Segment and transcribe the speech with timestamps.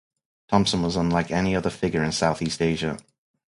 [0.47, 2.97] Thompson was unlike any other figure in Southeast Asia.